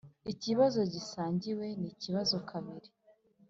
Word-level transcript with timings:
ikibazo 0.33 0.79
gisangiwe 0.93 1.67
nikibazo 1.81 2.35
kabiri 2.49 2.89